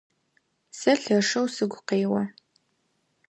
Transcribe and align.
Сэ 0.79 0.91
лъэшэу 1.01 1.47
сыгу 1.55 1.79
къео. 1.87 2.21